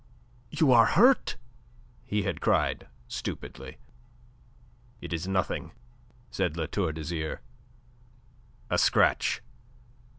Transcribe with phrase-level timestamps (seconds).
[0.49, 1.37] "You are hurt!"
[2.03, 3.77] he had cried stupidly.
[4.99, 5.73] "It is nothing,"
[6.31, 7.41] said La Tour d'Azyr.
[8.71, 9.43] "A scratch."